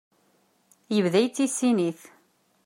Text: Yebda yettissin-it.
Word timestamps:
Yebda 0.95 1.19
yettissin-it. 1.21 2.01